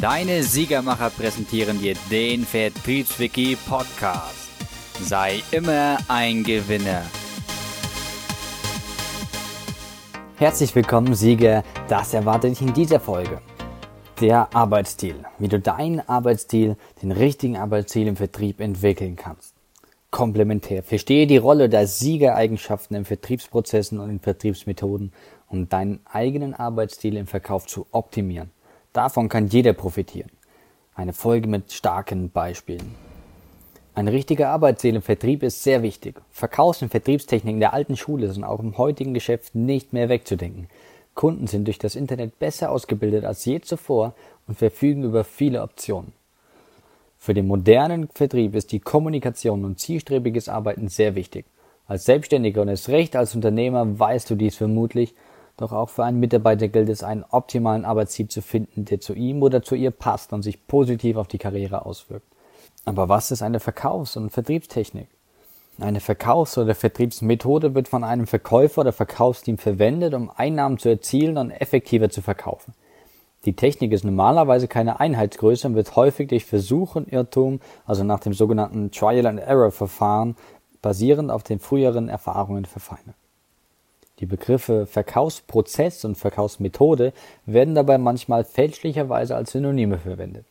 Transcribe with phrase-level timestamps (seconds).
[0.00, 4.50] Deine Siegermacher präsentieren dir den Vertriebswiki Podcast.
[5.00, 7.02] Sei immer ein Gewinner.
[10.36, 11.64] Herzlich willkommen, Sieger.
[11.88, 13.40] Das erwartet dich in dieser Folge.
[14.20, 15.24] Der Arbeitsstil.
[15.38, 19.54] Wie du deinen Arbeitsstil, den richtigen Arbeitsstil im Vertrieb entwickeln kannst.
[20.10, 20.82] Komplementär.
[20.82, 25.12] Verstehe die Rolle der Siegereigenschaften in Vertriebsprozessen und in Vertriebsmethoden,
[25.48, 28.50] um deinen eigenen Arbeitsstil im Verkauf zu optimieren.
[28.96, 30.30] Davon kann jeder profitieren.
[30.94, 32.94] Eine Folge mit starken Beispielen.
[33.94, 36.18] Ein richtiger Arbeitsstil im Vertrieb ist sehr wichtig.
[36.30, 40.68] Verkaufs- und Vertriebstechniken der alten Schule sind auch im heutigen Geschäft nicht mehr wegzudenken.
[41.14, 44.14] Kunden sind durch das Internet besser ausgebildet als je zuvor
[44.48, 46.14] und verfügen über viele Optionen.
[47.18, 51.44] Für den modernen Vertrieb ist die Kommunikation und zielstrebiges Arbeiten sehr wichtig.
[51.86, 55.14] Als Selbstständiger und erst recht als Unternehmer weißt du dies vermutlich
[55.56, 59.42] doch auch für einen Mitarbeiter gilt es, einen optimalen Arbeitsziel zu finden, der zu ihm
[59.42, 62.26] oder zu ihr passt und sich positiv auf die Karriere auswirkt.
[62.84, 65.08] Aber was ist eine Verkaufs- und Vertriebstechnik?
[65.78, 71.36] Eine Verkaufs- oder Vertriebsmethode wird von einem Verkäufer oder Verkaufsteam verwendet, um Einnahmen zu erzielen
[71.36, 72.74] und effektiver zu verkaufen.
[73.44, 78.20] Die Technik ist normalerweise keine Einheitsgröße und wird häufig durch Versuch und Irrtum, also nach
[78.20, 80.36] dem sogenannten Trial and Error Verfahren,
[80.80, 83.16] basierend auf den früheren Erfahrungen verfeinert.
[84.20, 87.12] Die Begriffe Verkaufsprozess und Verkaufsmethode
[87.44, 90.46] werden dabei manchmal fälschlicherweise als Synonyme verwendet.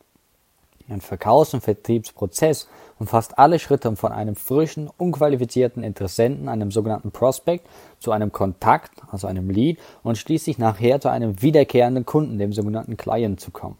[0.88, 2.68] Ein Verkaufs- und Vertriebsprozess
[3.00, 7.66] umfasst alle Schritte von einem frischen, unqualifizierten Interessenten, einem sogenannten Prospect,
[7.98, 12.96] zu einem Kontakt, also einem Lead, und schließlich nachher zu einem wiederkehrenden Kunden, dem sogenannten
[12.96, 13.78] Client, zu kommen.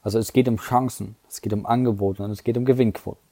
[0.00, 3.31] Also es geht um Chancen, es geht um Angebote und es geht um Gewinnquoten.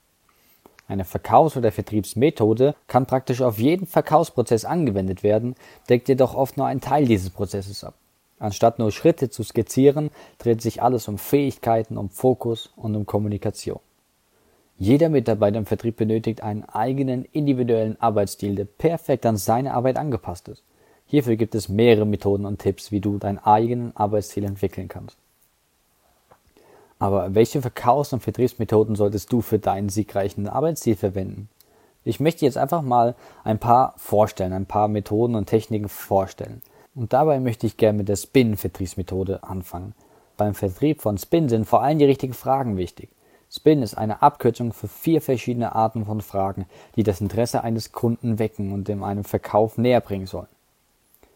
[0.90, 5.54] Eine Verkaufs- oder Vertriebsmethode kann praktisch auf jeden Verkaufsprozess angewendet werden,
[5.88, 7.94] deckt jedoch oft nur einen Teil dieses Prozesses ab.
[8.40, 13.78] Anstatt nur Schritte zu skizzieren, dreht sich alles um Fähigkeiten, um Fokus und um Kommunikation.
[14.78, 20.48] Jeder Mitarbeiter im Vertrieb benötigt einen eigenen individuellen Arbeitsstil, der perfekt an seine Arbeit angepasst
[20.48, 20.64] ist.
[21.06, 25.16] Hierfür gibt es mehrere Methoden und Tipps, wie du deinen eigenen Arbeitsstil entwickeln kannst.
[27.00, 31.48] Aber welche Verkaufs- und Vertriebsmethoden solltest du für deinen siegreichen Arbeitsstil verwenden?
[32.04, 36.62] Ich möchte jetzt einfach mal ein paar vorstellen, ein paar Methoden und Techniken vorstellen.
[36.94, 39.94] Und dabei möchte ich gerne mit der Spin-Vertriebsmethode anfangen.
[40.36, 43.08] Beim Vertrieb von Spin sind vor allem die richtigen Fragen wichtig.
[43.50, 48.38] Spin ist eine Abkürzung für vier verschiedene Arten von Fragen, die das Interesse eines Kunden
[48.38, 50.48] wecken und dem einem Verkauf näher bringen sollen.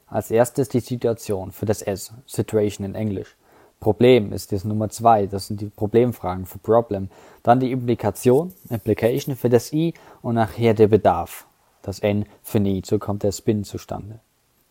[0.06, 3.34] Als erstes die Situation für das S, Situation in Englisch.
[3.84, 7.10] Problem ist das Nummer zwei, das sind die Problemfragen für Problem.
[7.42, 11.46] Dann die Implikation, Implication für das I und nachher der Bedarf,
[11.82, 14.20] das N für Need, so kommt der Spin zustande.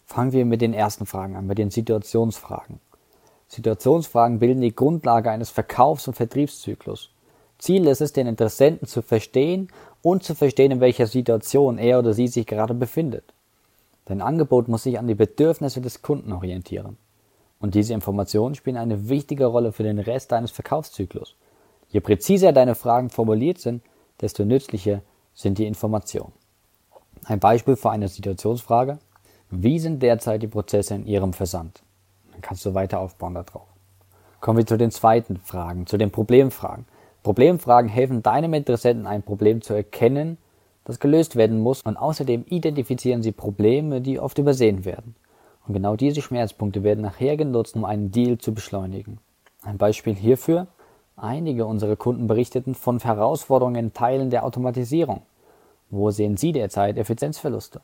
[0.07, 2.79] Fangen wir mit den ersten Fragen an, mit den Situationsfragen.
[3.49, 7.11] Situationsfragen bilden die Grundlage eines Verkaufs- und Vertriebszyklus.
[7.59, 9.67] Ziel ist es, den Interessenten zu verstehen
[10.01, 13.25] und zu verstehen, in welcher Situation er oder sie sich gerade befindet.
[14.05, 16.97] Dein Angebot muss sich an die Bedürfnisse des Kunden orientieren.
[17.63, 21.37] Und diese Informationen spielen eine wichtige Rolle für den Rest deines Verkaufszyklus.
[21.87, 23.81] Je präziser deine Fragen formuliert sind,
[24.19, 25.01] desto nützlicher
[25.33, 26.33] sind die Informationen.
[27.23, 28.99] Ein Beispiel für eine Situationsfrage.
[29.49, 31.83] Wie sind derzeit die Prozesse in Ihrem Versand?
[32.33, 33.69] Dann kannst du weiter aufbauen darauf.
[34.41, 36.83] Kommen wir zu den zweiten Fragen, zu den Problemfragen.
[37.23, 40.37] Problemfragen helfen deinem Interessenten ein Problem zu erkennen,
[40.83, 45.15] das gelöst werden muss und außerdem identifizieren sie Probleme, die oft übersehen werden.
[45.67, 49.19] Und genau diese Schmerzpunkte werden nachher genutzt, um einen Deal zu beschleunigen.
[49.61, 50.67] Ein Beispiel hierfür.
[51.15, 55.21] Einige unserer Kunden berichteten von Herausforderungen in Teilen der Automatisierung.
[55.89, 57.81] Wo sehen Sie derzeit Effizienzverluste?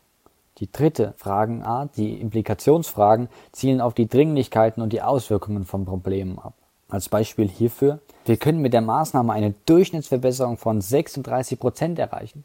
[0.57, 6.53] Die dritte Fragenart, die Implikationsfragen, zielen auf die Dringlichkeiten und die Auswirkungen von Problemen ab.
[6.89, 12.43] Als Beispiel hierfür, wir können mit der Maßnahme eine Durchschnittsverbesserung von 36 Prozent erreichen.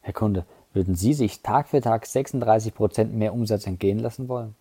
[0.00, 4.54] Herr Kunde, würden Sie sich Tag für Tag 36 Prozent mehr Umsatz entgehen lassen wollen?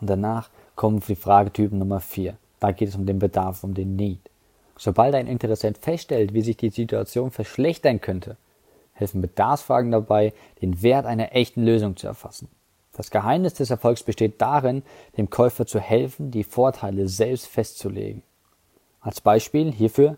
[0.00, 2.36] Und danach kommen die Fragetypen Nummer 4.
[2.60, 4.20] Da geht es um den Bedarf, um den Need.
[4.76, 8.36] Sobald ein Interessent feststellt, wie sich die Situation verschlechtern könnte,
[8.92, 10.32] helfen Bedarfsfragen dabei,
[10.62, 12.48] den Wert einer echten Lösung zu erfassen.
[12.96, 14.82] Das Geheimnis des Erfolgs besteht darin,
[15.16, 18.22] dem Käufer zu helfen, die Vorteile selbst festzulegen.
[19.00, 20.16] Als Beispiel hierfür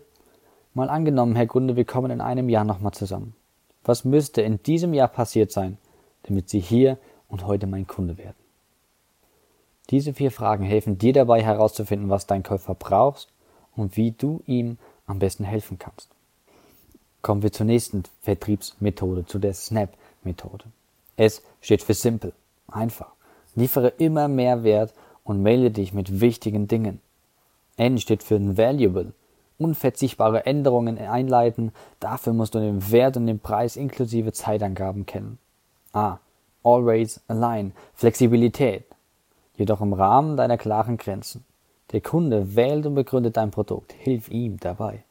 [0.75, 3.35] mal angenommen, Herr Kunde, wir kommen in einem Jahr nochmal zusammen.
[3.87, 5.77] Was müsste in diesem Jahr passiert sein,
[6.23, 6.97] damit Sie hier
[7.29, 8.35] und heute mein Kunde werden?
[9.89, 13.29] Diese vier Fragen helfen dir dabei herauszufinden, was dein Käufer braucht
[13.77, 16.09] und wie du ihm am besten helfen kannst.
[17.21, 20.65] Kommen wir zur nächsten Vertriebsmethode, zu der Snap-Methode.
[21.15, 22.33] S steht für Simple,
[22.67, 23.13] einfach.
[23.55, 24.93] Liefere immer mehr Wert
[25.23, 26.99] und melde dich mit wichtigen Dingen.
[27.77, 29.13] N steht für Valuable.
[29.57, 31.71] Unverzichtbare Änderungen einleiten.
[31.99, 35.39] Dafür musst du den Wert und den Preis inklusive Zeitangaben kennen.
[35.93, 36.19] A.
[36.63, 37.73] Always align.
[37.93, 38.85] Flexibilität.
[39.55, 41.43] Jedoch im Rahmen deiner klaren Grenzen.
[41.91, 43.93] Der Kunde wählt und begründet dein Produkt.
[43.93, 45.03] Hilf ihm dabei.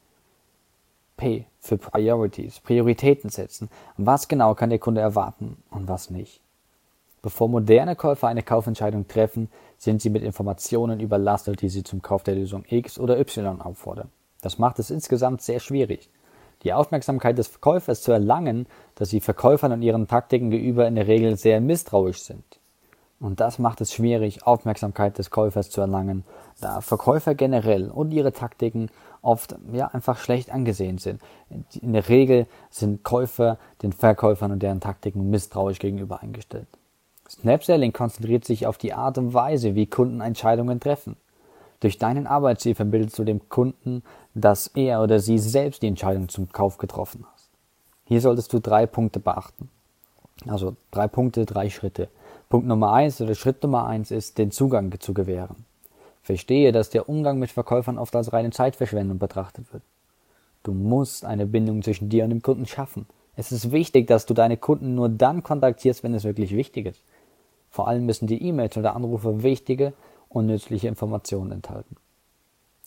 [1.17, 2.59] P für Priorities.
[2.59, 3.69] Prioritäten setzen.
[3.97, 6.39] Was genau kann der Kunde erwarten und was nicht?
[7.23, 12.23] Bevor moderne Käufer eine Kaufentscheidung treffen, sind sie mit Informationen überlastet, die sie zum Kauf
[12.23, 14.09] der Lösung X oder Y auffordern.
[14.47, 16.09] Das macht es insgesamt sehr schwierig.
[16.63, 18.65] Die Aufmerksamkeit des Verkäufers zu erlangen,
[18.95, 22.45] dass sie Verkäufern und ihren Taktiken gegenüber in der Regel sehr misstrauisch sind.
[23.19, 26.23] Und das macht es schwierig, Aufmerksamkeit des Käufers zu erlangen,
[26.61, 28.89] da Verkäufer generell und ihre Taktiken
[29.21, 31.19] oft ja einfach schlecht angesehen sind.
[31.81, 36.69] In der Regel sind Käufer den Verkäufern und deren Taktiken misstrauisch gegenüber eingestellt.
[37.27, 41.17] Snapselling konzentriert sich auf die Art und Weise, wie Kunden Entscheidungen treffen.
[41.79, 44.03] Durch deinen Arbeitsziel vermittelst du dem Kunden,
[44.33, 47.43] dass er oder sie selbst die Entscheidung zum Kauf getroffen hat.
[48.05, 49.69] Hier solltest du drei Punkte beachten.
[50.47, 52.09] Also drei Punkte, drei Schritte.
[52.49, 55.65] Punkt Nummer eins oder Schritt Nummer eins ist, den Zugang zu gewähren.
[56.23, 59.83] Verstehe, dass der Umgang mit Verkäufern oft als reine Zeitverschwendung betrachtet wird.
[60.63, 63.05] Du musst eine Bindung zwischen dir und dem Kunden schaffen.
[63.35, 67.01] Es ist wichtig, dass du deine Kunden nur dann kontaktierst, wenn es wirklich wichtig ist.
[67.69, 69.93] Vor allem müssen die E-Mails oder Anrufe wichtige
[70.37, 71.95] und nützliche Informationen enthalten.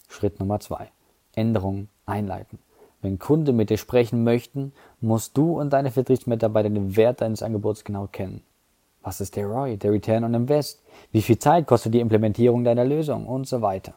[0.09, 0.91] Schritt Nummer zwei.
[1.35, 2.59] Änderungen einleiten.
[3.03, 7.85] Wenn Kunden mit dir sprechen möchten, musst du und deine Vertriebsmitarbeiter den Wert deines Angebots
[7.85, 8.43] genau kennen.
[9.03, 10.83] Was ist der ROI, der Return on Invest?
[11.11, 13.95] Wie viel Zeit kostet die Implementierung deiner Lösung und so weiter?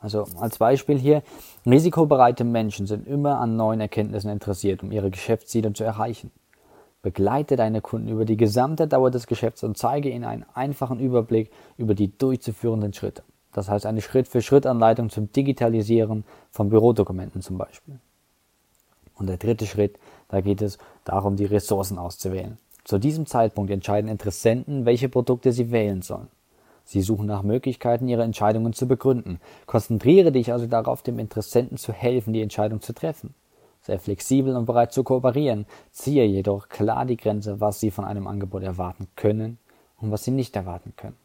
[0.00, 1.22] Also als Beispiel hier,
[1.66, 6.32] risikobereite Menschen sind immer an neuen Erkenntnissen interessiert, um ihre Geschäftsziele zu erreichen.
[7.02, 11.50] Begleite deine Kunden über die gesamte Dauer des Geschäfts und zeige ihnen einen einfachen Überblick
[11.78, 13.22] über die durchzuführenden Schritte.
[13.52, 17.98] Das heißt eine Schritt-für-Schritt-Anleitung zum Digitalisieren von Bürodokumenten zum Beispiel.
[19.14, 19.98] Und der dritte Schritt,
[20.28, 22.58] da geht es darum, die Ressourcen auszuwählen.
[22.84, 26.28] Zu diesem Zeitpunkt entscheiden Interessenten, welche Produkte sie wählen sollen.
[26.84, 29.40] Sie suchen nach Möglichkeiten, ihre Entscheidungen zu begründen.
[29.66, 33.34] Konzentriere dich also darauf, dem Interessenten zu helfen, die Entscheidung zu treffen
[33.82, 38.26] sei flexibel und bereit zu kooperieren, ziehe jedoch klar die Grenze, was Sie von einem
[38.26, 39.58] Angebot erwarten können
[39.96, 41.16] und was Sie nicht erwarten können.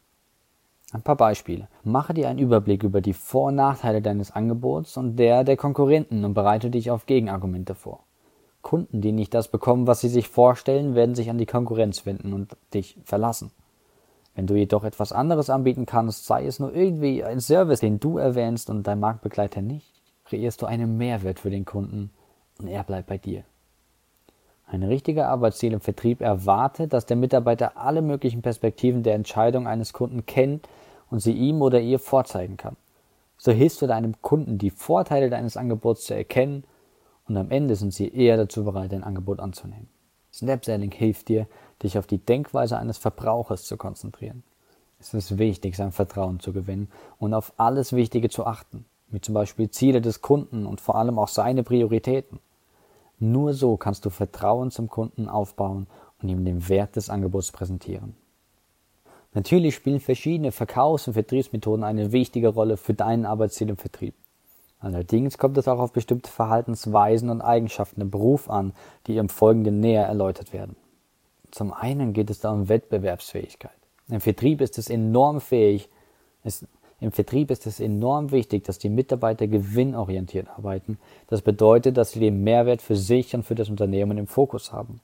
[0.92, 1.68] Ein paar Beispiele.
[1.82, 6.24] Mache dir einen Überblick über die Vor- und Nachteile deines Angebots und der der Konkurrenten
[6.24, 8.04] und bereite dich auf Gegenargumente vor.
[8.62, 12.32] Kunden, die nicht das bekommen, was sie sich vorstellen, werden sich an die Konkurrenz wenden
[12.32, 13.50] und dich verlassen.
[14.34, 18.18] Wenn du jedoch etwas anderes anbieten kannst, sei es nur irgendwie ein Service, den du
[18.18, 19.92] erwähnst und dein Marktbegleiter nicht,
[20.24, 22.10] kreierst du einen Mehrwert für den Kunden
[22.58, 23.44] und er bleibt bei dir.
[24.66, 29.92] Ein richtiger Arbeitsziel im Vertrieb erwartet, dass der Mitarbeiter alle möglichen Perspektiven der Entscheidung eines
[29.92, 30.68] Kunden kennt
[31.08, 32.76] und sie ihm oder ihr vorzeigen kann.
[33.38, 36.64] So hilfst du deinem Kunden, die Vorteile deines Angebots zu erkennen
[37.28, 39.88] und am Ende sind sie eher dazu bereit, dein Angebot anzunehmen.
[40.32, 41.46] Snapselling hilft dir,
[41.82, 44.42] dich auf die Denkweise eines Verbrauchers zu konzentrieren.
[44.98, 46.88] Es ist wichtig, sein Vertrauen zu gewinnen
[47.18, 51.18] und auf alles Wichtige zu achten, wie zum Beispiel Ziele des Kunden und vor allem
[51.18, 52.40] auch seine Prioritäten.
[53.18, 55.86] Nur so kannst du Vertrauen zum Kunden aufbauen
[56.20, 58.14] und ihm den Wert des Angebots präsentieren.
[59.34, 64.14] Natürlich spielen verschiedene Verkaufs- und Vertriebsmethoden eine wichtige Rolle für deinen Arbeitsziel im Vertrieb.
[64.78, 68.72] Allerdings kommt es auch auf bestimmte Verhaltensweisen und Eigenschaften im Beruf an,
[69.06, 70.76] die im Folgenden näher erläutert werden.
[71.50, 73.76] Zum einen geht es da um Wettbewerbsfähigkeit.
[74.08, 75.88] Im Vertrieb ist es enorm fähig,
[76.44, 76.66] ist
[76.98, 80.98] im Vertrieb ist es enorm wichtig, dass die Mitarbeiter gewinnorientiert arbeiten.
[81.28, 85.00] Das bedeutet, dass sie den Mehrwert für sich und für das Unternehmen im Fokus haben.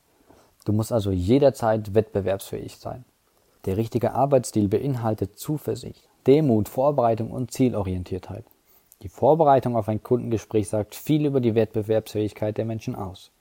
[0.64, 3.04] Du musst also jederzeit wettbewerbsfähig sein.
[3.66, 8.44] Der richtige Arbeitsstil beinhaltet Zuversicht, Demut, Vorbereitung und Zielorientiertheit.
[9.02, 13.32] Die Vorbereitung auf ein Kundengespräch sagt viel über die Wettbewerbsfähigkeit der Menschen aus.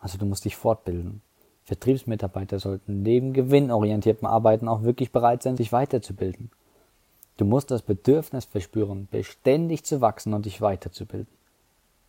[0.00, 1.22] Also du musst dich fortbilden.
[1.64, 6.50] Vertriebsmitarbeiter sollten neben gewinnorientiertem Arbeiten auch wirklich bereit sein, sich weiterzubilden.
[7.38, 11.32] Du musst das Bedürfnis verspüren, beständig zu wachsen und dich weiterzubilden.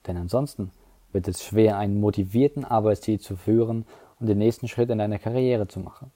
[0.08, 0.72] Denn ansonsten
[1.12, 3.86] wird es schwer, einen motivierten Arbeitsstil zu führen
[4.20, 6.12] und den nächsten Schritt in deiner Karriere zu machen.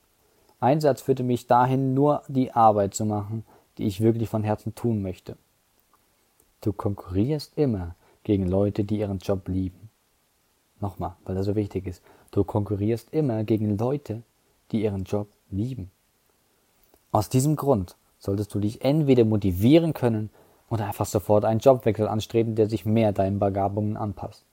[0.59, 3.45] Einsatz führte mich dahin, nur die Arbeit zu machen,
[3.77, 5.37] die ich wirklich von Herzen tun möchte.
[6.61, 9.89] Du konkurrierst immer gegen Leute, die ihren Job lieben.
[10.79, 12.01] Nochmal, weil er so wichtig ist.
[12.31, 14.23] Du konkurrierst immer gegen Leute,
[14.71, 15.91] die ihren Job lieben.
[17.11, 20.29] Aus diesem Grund solltest du dich entweder motivieren können
[20.69, 24.45] oder einfach sofort einen Jobwechsel anstreben, der sich mehr deinen Begabungen anpasst.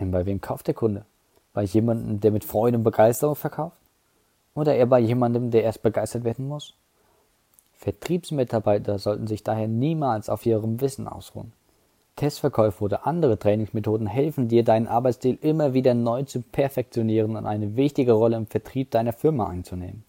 [0.00, 1.04] Denn bei wem kauft der Kunde?
[1.54, 3.78] Bei jemandem, der mit Freude und Begeisterung verkauft?
[4.54, 6.74] Oder eher bei jemandem, der erst begeistert werden muss?
[7.74, 11.52] Vertriebsmitarbeiter sollten sich daher niemals auf ihrem Wissen ausruhen.
[12.16, 17.76] Testverkäufe oder andere Trainingsmethoden helfen dir, deinen Arbeitsstil immer wieder neu zu perfektionieren und eine
[17.76, 20.02] wichtige Rolle im Vertrieb deiner Firma einzunehmen.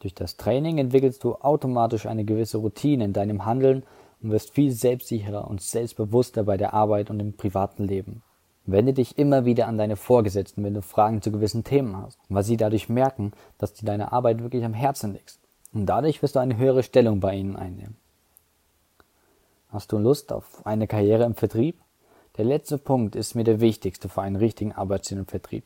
[0.00, 3.82] Durch das Training entwickelst du automatisch eine gewisse Routine in deinem Handeln
[4.22, 8.22] und wirst viel selbstsicherer und selbstbewusster bei der Arbeit und im privaten Leben.
[8.66, 12.44] Wende dich immer wieder an deine Vorgesetzten, wenn du Fragen zu gewissen Themen hast, weil
[12.44, 15.38] sie dadurch merken, dass dir deine Arbeit wirklich am Herzen liegt.
[15.72, 17.96] Und dadurch wirst du eine höhere Stellung bei ihnen einnehmen.
[19.70, 21.80] Hast du Lust auf eine Karriere im Vertrieb?
[22.36, 25.64] Der letzte Punkt ist mir der wichtigste für einen richtigen Arbeitsstil im Vertrieb.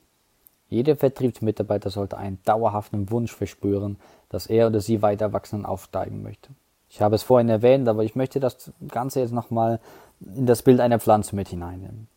[0.72, 3.98] Jeder Vertriebsmitarbeiter sollte einen dauerhaften Wunsch verspüren,
[4.30, 6.48] dass er oder sie weiter wachsen und aufsteigen möchte.
[6.88, 9.80] Ich habe es vorhin erwähnt, aber ich möchte das Ganze jetzt nochmal
[10.20, 12.08] in das Bild einer Pflanze mit hineinnehmen.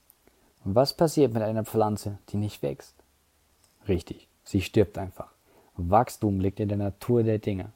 [0.63, 2.95] Was passiert mit einer Pflanze, die nicht wächst?
[3.89, 5.33] Richtig, sie stirbt einfach.
[5.75, 7.73] Wachstum liegt in der Natur der Dinge.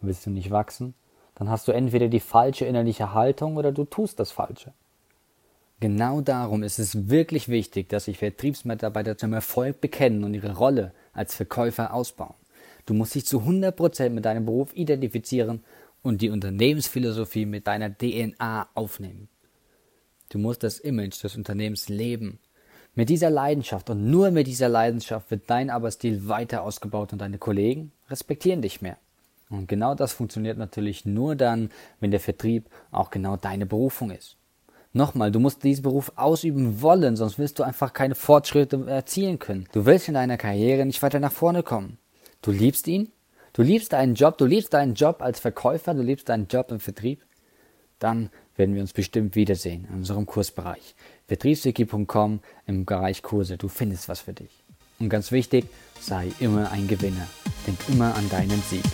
[0.00, 0.94] Willst du nicht wachsen,
[1.36, 4.72] dann hast du entweder die falsche innerliche Haltung oder du tust das Falsche.
[5.80, 10.92] Genau darum ist es wirklich wichtig, dass sich Vertriebsmitarbeiter zum Erfolg bekennen und ihre Rolle
[11.14, 12.34] als Verkäufer ausbauen.
[12.84, 15.64] Du musst dich zu 100% mit deinem Beruf identifizieren
[16.02, 19.28] und die Unternehmensphilosophie mit deiner DNA aufnehmen.
[20.28, 22.40] Du musst das Image des Unternehmens leben.
[22.94, 27.38] Mit dieser Leidenschaft und nur mit dieser Leidenschaft wird dein Arbeitsstil weiter ausgebaut und deine
[27.38, 28.98] Kollegen respektieren dich mehr.
[29.48, 31.70] Und genau das funktioniert natürlich nur dann,
[32.00, 34.36] wenn der Vertrieb auch genau deine Berufung ist.
[34.92, 39.68] Nochmal, du musst diesen Beruf ausüben wollen, sonst wirst du einfach keine Fortschritte erzielen können.
[39.72, 41.98] Du willst in deiner Karriere nicht weiter nach vorne kommen.
[42.42, 43.12] Du liebst ihn,
[43.52, 46.80] du liebst deinen Job, du liebst deinen Job als Verkäufer, du liebst deinen Job im
[46.80, 47.24] Vertrieb.
[48.00, 50.96] Dann werden wir uns bestimmt wiedersehen in unserem Kursbereich.
[51.28, 53.58] Vertriebswiki.com im Bereich Kurse.
[53.58, 54.64] Du findest was für dich.
[54.98, 55.66] Und ganz wichtig,
[56.00, 57.28] sei immer ein Gewinner.
[57.66, 58.84] Denk immer an deinen Sieg.